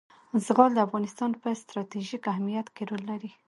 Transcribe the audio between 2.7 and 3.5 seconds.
کې رول لري.